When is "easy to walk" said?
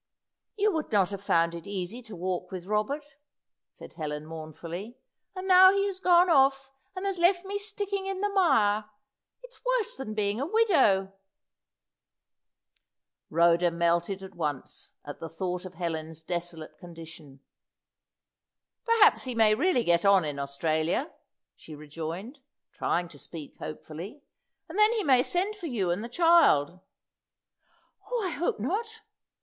1.67-2.49